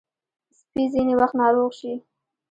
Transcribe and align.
سپي 0.57 0.83
ځینې 0.93 1.13
وخت 1.19 1.35
ناروغ 1.41 1.69
شي. 1.79 1.93